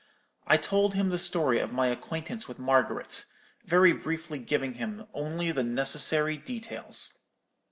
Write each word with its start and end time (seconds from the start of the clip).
I 0.47 0.57
told 0.57 0.95
him 0.95 1.09
the 1.11 1.19
story 1.19 1.59
of 1.59 1.71
my 1.71 1.85
acquaintance 1.89 2.47
with 2.47 2.57
Margaret, 2.57 3.23
very 3.65 3.91
briefly 3.93 4.39
giving 4.39 4.73
him 4.81 5.05
only 5.13 5.51
the 5.51 5.63
necessary 5.63 6.37
details. 6.37 7.19